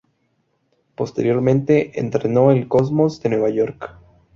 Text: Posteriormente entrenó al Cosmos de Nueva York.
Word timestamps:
Posteriormente 0.95 1.99
entrenó 1.99 2.49
al 2.49 2.67
Cosmos 2.67 3.21
de 3.21 3.29
Nueva 3.29 3.51
York. 3.51 3.91